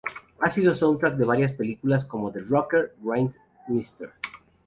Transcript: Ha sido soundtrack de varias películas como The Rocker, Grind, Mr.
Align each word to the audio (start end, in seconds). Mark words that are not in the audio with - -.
Ha 0.39 0.49
sido 0.49 0.73
soundtrack 0.73 1.15
de 1.15 1.25
varias 1.25 1.51
películas 1.51 2.05
como 2.05 2.31
The 2.31 2.39
Rocker, 2.39 2.95
Grind, 3.03 3.35
Mr. 3.67 4.09